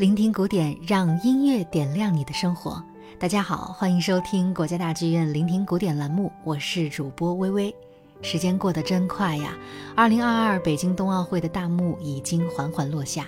[0.00, 2.82] 聆听古典，让音乐点亮你的生活。
[3.18, 7.76] 大家好，欢迎收听国家大剧院聆听古典栏目，我是主播微微。
[8.22, 9.54] 时间过得真快呀，
[9.94, 13.26] 二零二二北京冬奥会的大幕已经缓缓落下，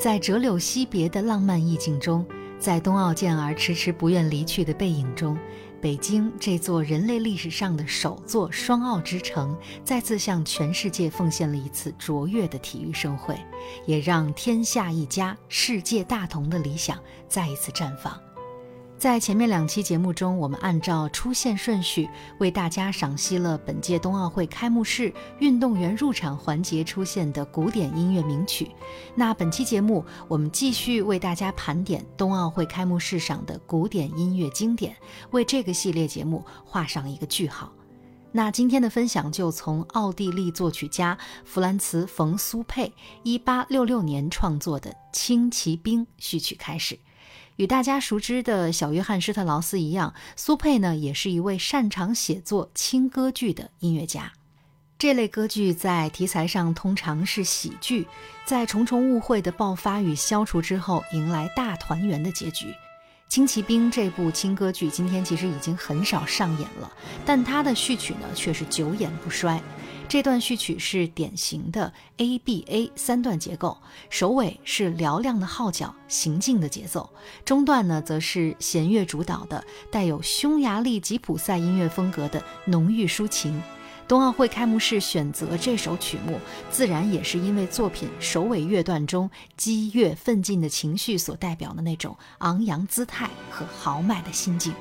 [0.00, 2.24] 在折柳惜别的浪漫意境中，
[2.58, 5.36] 在冬奥健儿迟迟不愿离去的背影中。
[5.86, 13.38] 北京这座人类历史上的首座双奥之城，再次向全世界奉献了一次卓越的体育盛会，
[13.86, 16.98] 也让天下一家、世界大同的理想
[17.28, 18.20] 再一次绽放。
[18.98, 28.70] 在前面两期节目中，我们按照出现顺序为大家赏析了本届冬奥会开幕式运动员入场环节出现的古典音乐名曲。
[29.14, 34.96] 那本期节目，我们继续为大家盘点冬奥会开幕式上的古典音乐经典，
[35.30, 37.70] 为这个系列节目画上一个句号。
[38.32, 42.90] 那今天的分享就从奥地利作曲家弗兰茨·冯·苏佩
[43.24, 46.98] 1866年创作的《轻骑兵》序曲开始。
[47.56, 54.32] 与大家熟知的小约翰施特劳斯一样，苏佩呢也是一位擅长写作轻歌剧的音乐家。
[54.98, 58.06] 这类歌剧在题材上通常是喜剧，
[58.44, 62.66] 在重重误会的爆发与消除之后，迎来大团圆的结局。
[63.28, 66.90] 《轻骑兵》这部轻歌剧今天其实已经很少上演了，
[67.24, 69.60] 但它的序曲呢却是久演不衰。
[70.08, 73.76] 这段序曲是典型的 A B A 三段结构，
[74.08, 77.10] 首尾是嘹亮的号角行进的节奏，
[77.44, 83.60] 中段呢则是弦乐主导的带有匈牙利吉普赛音乐风格的浓郁抒情。
[84.06, 86.38] 冬奥会开幕式选择这首曲目，
[86.70, 94.72] 自然也是因为作品首尾乐段中激越奋进的情绪所代表的那种昂扬姿态和豪迈的心境。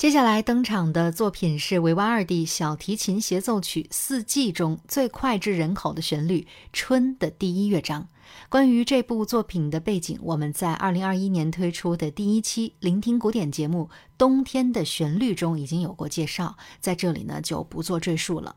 [0.00, 6.40] 接下来登场的作品是维瓦尔第小提琴协奏曲《四季》中最脍炙人口的旋律
[6.72, 8.08] 《春》的第一乐章。
[8.48, 18.56] 关于这部作品的背景，我们在二零二一年推出的第一期《聆听古典》节目《冬天的旋律》中已经有过介绍，在这里呢就不做赘述了。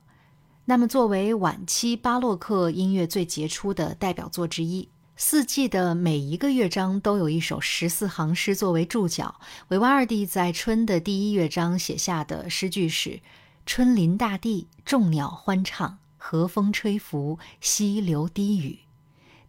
[0.63, 4.83] 那么，作为晚期巴洛克音乐最杰出的代表作之一，
[5.15, 9.39] 《四季》的每一个乐章都有一首十四行诗作为注脚。
[9.68, 13.21] 维瓦尔第在春的第一乐章写下的诗句是
[13.65, 18.80] ：“春临大地，众鸟欢唱，和风吹拂，溪流低语。”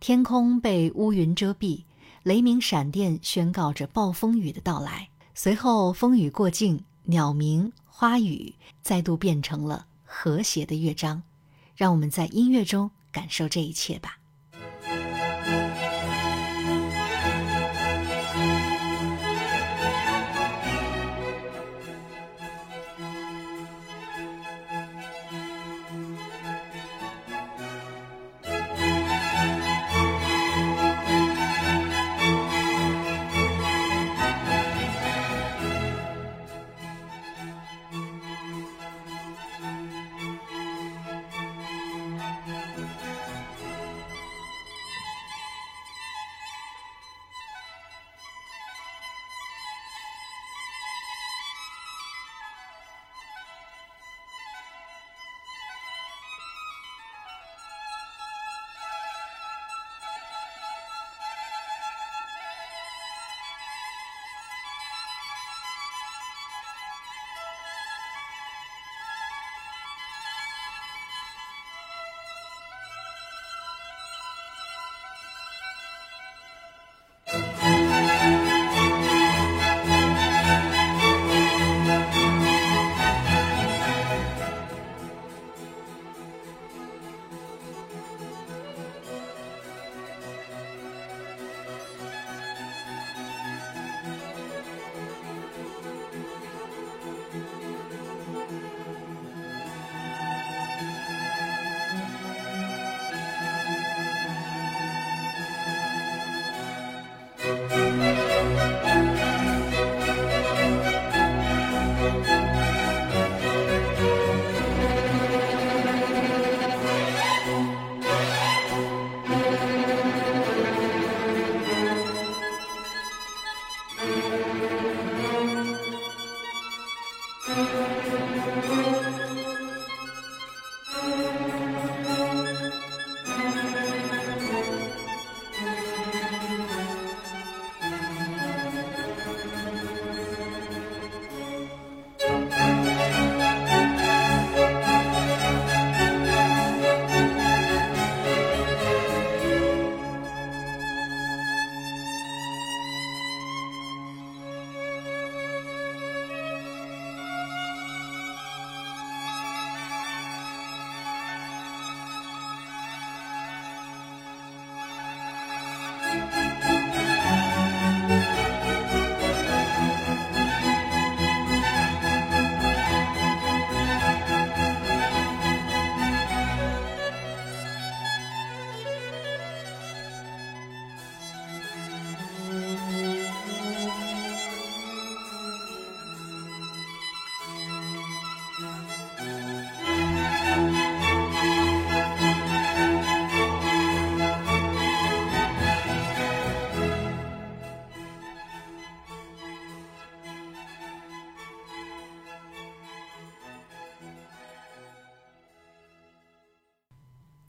[0.01, 1.85] 天空被乌云遮蔽，
[2.23, 5.09] 雷鸣闪电宣告着暴风雨的到来。
[5.35, 11.23] 随后风雨过境，鸟鸣花语再度变成了和谐的乐章。
[11.75, 14.19] 让我们在音乐中感受这一切吧。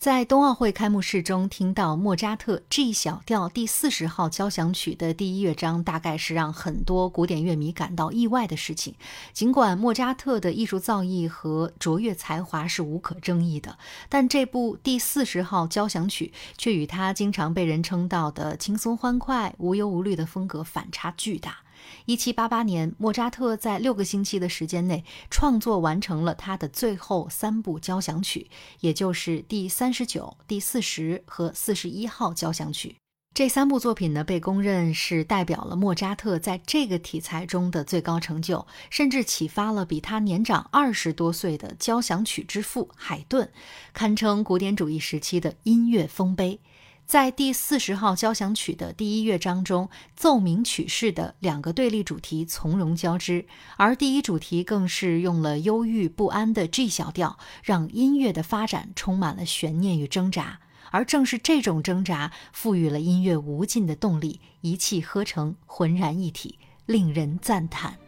[0.06, 8.94] 在冬奥会开幕式中听到莫扎特 G 小调第四十号交响曲的第一乐章，大概是让很多古典乐迷感到意外的事情。
[9.34, 21.65] 尽管莫扎特的艺术造诣和卓越才华是无可争议的，但这部第四十号交响曲却与他经常被人称道的轻松欢快、无忧无虑的风格反差巨大。
[22.06, 28.50] 一七八八年，莫扎特在六个星期的时间内创作完成了他的最后三部交响曲，
[28.80, 32.96] 也就是第三十九、第四十和四十一号交响曲。
[33.34, 43.52] 这三部作品呢，被公认是代表了莫扎特在这个题材中的最高成就，甚至启发了比他年长二十多岁的交响曲之父海顿，
[43.92, 46.62] 堪称古典主义时期的音乐丰碑。
[47.06, 53.46] 在第四十号交响曲的第一乐章中，奏鸣曲式的两个对立主题从容交织，
[53.78, 60.60] 而第一主题更是用了忧郁不安的 G 小调，让音乐的发展充满了悬念与挣扎。
[60.90, 66.58] 而正是这种挣扎，赋予了音乐无尽的动力，一气呵成，浑然一体，
[66.88, 68.00] 令人赞叹。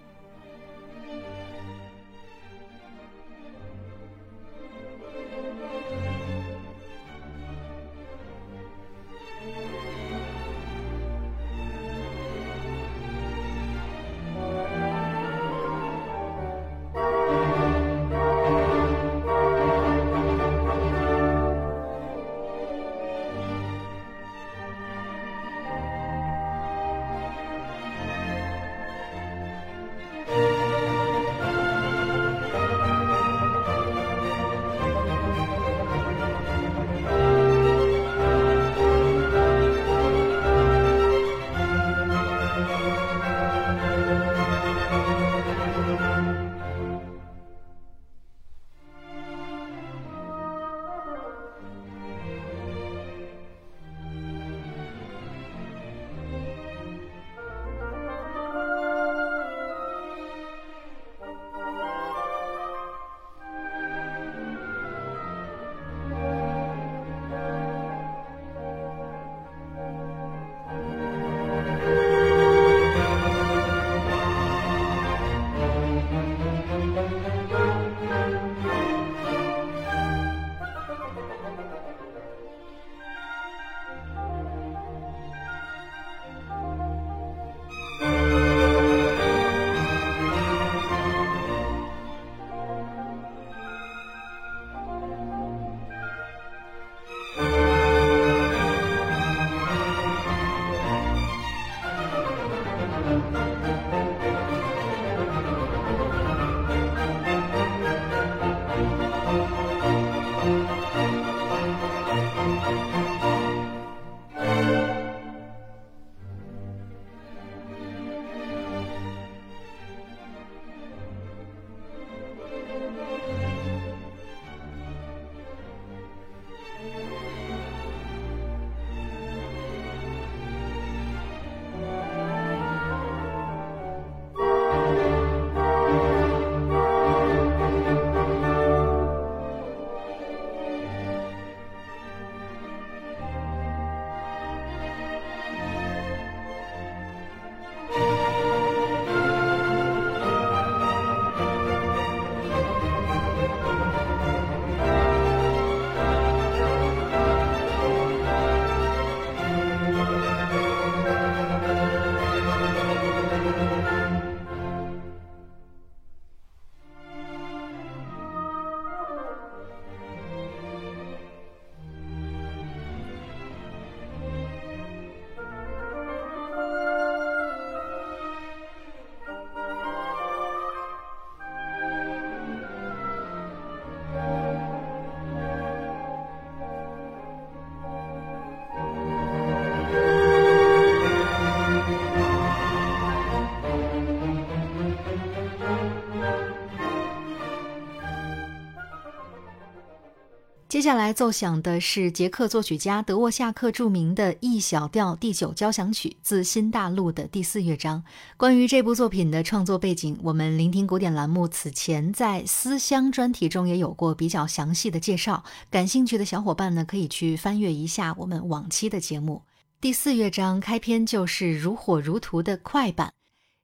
[200.78, 208.04] 接下来奏响的是捷克作曲家德沃夏克著名的 E 小调第九交响曲，自新大陆的第四乐章。
[208.38, 215.44] 关于这部作品的创作背景，我们聆听古典栏目此前在思乡专题中也有过比较详细的介绍。
[215.72, 219.42] 感兴趣的小伙伴呢，可以去翻阅一下我们往期的节目。
[219.82, 223.17] 第四乐章开篇就是如火如荼的快板。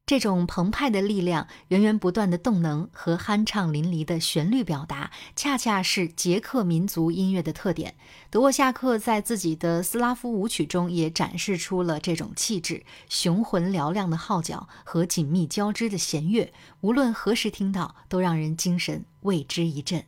[0.05, 7.95] 这种澎湃的力量、源源不断的动能和酣畅淋漓的旋律表达，恰恰是捷克民族音乐的特点。
[8.29, 20.03] 德沃夏克在自己的斯拉夫舞曲中也展示出了这种气质：雄浑嘹亮的号角和紧密交织的弦乐，无论何时听到，都让人精神为之一振。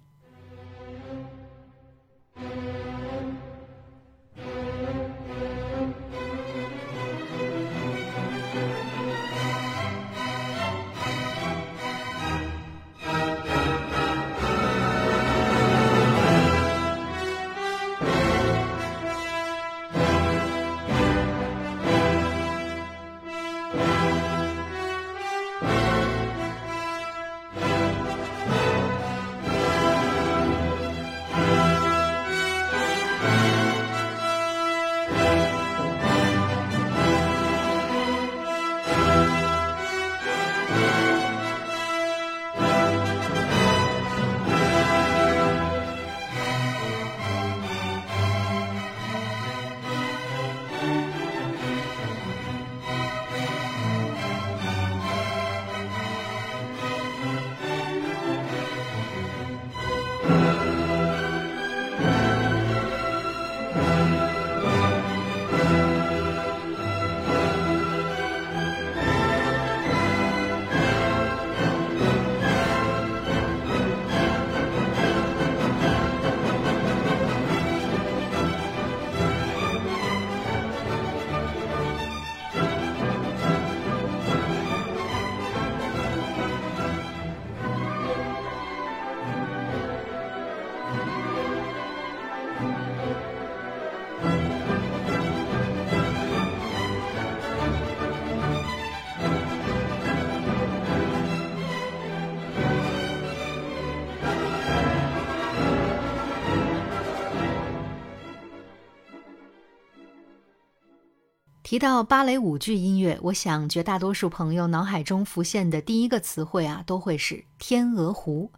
[111.65, 118.51] 提到芭蕾舞剧音乐，我想绝大多数朋友脑海中浮现的第一个词汇啊，都会是《天鹅湖》。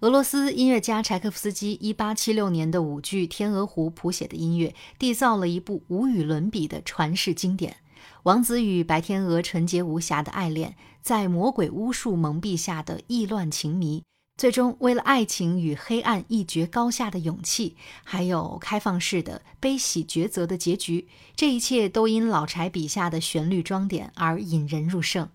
[0.00, 7.76] 俄罗斯音乐家柴可夫斯基1876年的舞剧《天鹅湖》谱写的音乐，缔造了一部无与伦比的传世经典。
[8.24, 14.02] 王子与白天鹅纯洁无瑕的爱恋，在魔鬼巫术蒙蔽下的意乱情迷。
[14.42, 21.06] 最终，为了爱情与黑暗一决高下的勇气，还有开放式的悲喜抉择的结局，
[21.36, 25.28] 这一切都因老柴笔下的旋律装点而引人入胜。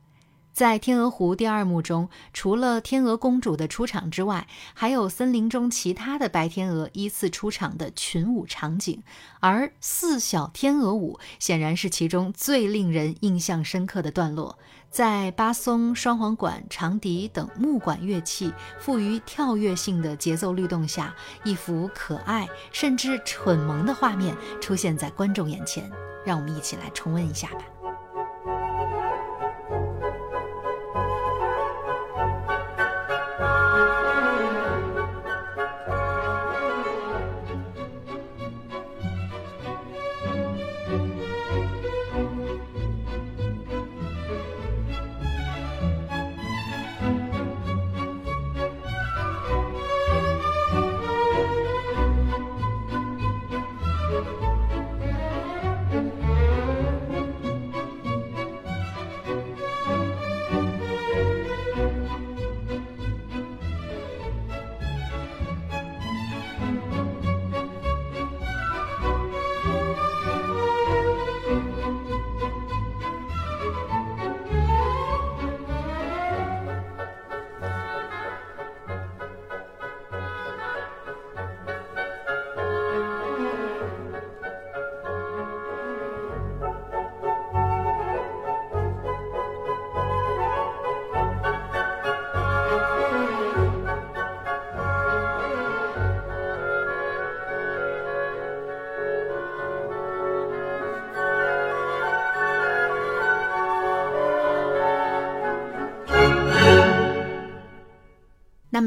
[0.52, 9.02] 在《天鹅湖》第二幕中，除了天鹅公主的出场之外，还有森林中其他的白天鹅依次出场的群舞场景，
[9.40, 14.60] 而四小天鹅舞显然是其中最令人印象深刻的段落。
[14.90, 25.92] 在巴松、双簧管、长笛等木管乐器赋予跳跃性的节奏律动下，一幅可爱甚至蠢萌的画面出现在观众眼前。
[26.26, 27.62] 让我们一起来重温一下吧。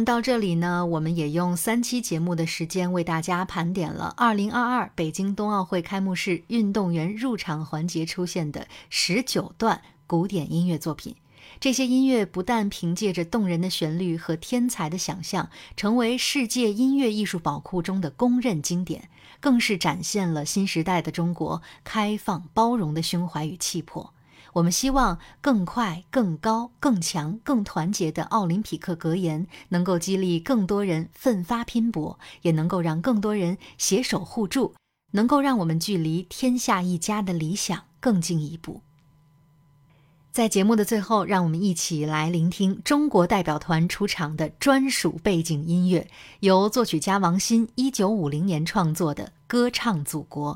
[0.04, 11.16] 到这里呢，我们也用三期节目的时间为大家盘点了2022北京冬奥会开幕式运动员入场环节出现的十九段古典音乐作品。
[11.58, 19.08] 这些音乐不但凭借着动人的旋律和天才的想象，成为世界音乐艺术宝库中的公认经典，
[19.40, 24.14] 更是展现了新时代的中国开放包容的胸怀与气魄。
[24.54, 34.74] 我们希望更快、更高、更强、更团结的奥林匹克格言能够激励更多人奋发拼搏，也能够让更多人携手互助，
[35.12, 38.80] 能够让我们距离天下一家的理想更进一步。
[40.32, 46.08] 在节目的最后，让我们一起来聆听中国代表团出场的专属背景音乐，
[46.38, 50.54] 由作曲家王鑫一九五零年创作的《歌唱祖国》。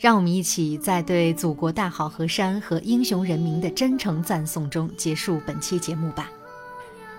[0.00, 6.30] 让我们一起在对祖国大好河山和英雄人民的真诚赞颂中结束本期节目吧。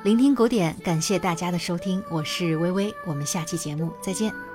[0.01, 4.50] 聆听古典，感谢大家的收听，我是微微，我们下期节目再见。